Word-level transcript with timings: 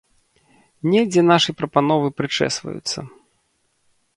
Недзе 0.93 1.21
нашыя 1.31 1.55
прапановы 1.59 2.07
прычэсваюцца. 2.23 2.99